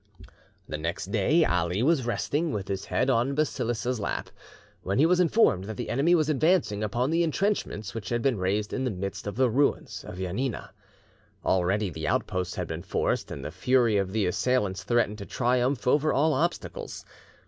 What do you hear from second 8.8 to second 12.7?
the midst of the ruins of Janina. Already the outposts had